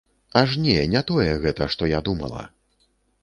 [0.39, 2.41] Аж не, не тое гэта, што я думала.